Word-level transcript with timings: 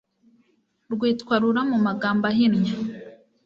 rwitwa 0.91 1.33
rura 1.41 1.61
mu 1.71 1.77
magambo 1.85 2.23
ahinnye 2.31 2.73